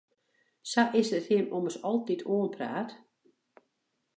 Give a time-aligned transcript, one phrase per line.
[0.63, 2.89] Sa is it him ommers altiten oanpraat.